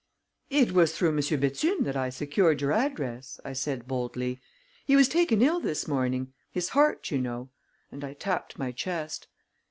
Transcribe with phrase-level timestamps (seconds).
[0.49, 4.41] "It was through Monsieur Bethune that I secured your address," I said boldly.
[4.83, 7.51] "He was taken ill this morning; his heart, you know,"
[7.91, 9.27] and I tapped my chest.